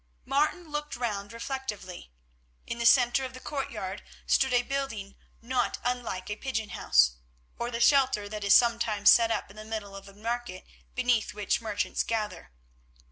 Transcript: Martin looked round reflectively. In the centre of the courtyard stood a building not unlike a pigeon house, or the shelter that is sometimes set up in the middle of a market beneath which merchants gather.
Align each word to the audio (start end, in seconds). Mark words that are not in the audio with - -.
Martin 0.25 0.71
looked 0.71 0.95
round 0.95 1.31
reflectively. 1.31 2.11
In 2.65 2.79
the 2.79 2.87
centre 2.87 3.23
of 3.23 3.35
the 3.35 3.39
courtyard 3.39 4.01
stood 4.25 4.51
a 4.51 4.63
building 4.63 5.15
not 5.43 5.77
unlike 5.83 6.27
a 6.31 6.35
pigeon 6.35 6.69
house, 6.69 7.17
or 7.59 7.69
the 7.69 7.79
shelter 7.79 8.27
that 8.27 8.43
is 8.43 8.55
sometimes 8.55 9.11
set 9.11 9.29
up 9.29 9.51
in 9.51 9.57
the 9.57 9.63
middle 9.63 9.95
of 9.95 10.09
a 10.09 10.13
market 10.15 10.65
beneath 10.95 11.35
which 11.35 11.61
merchants 11.61 12.01
gather. 12.01 12.51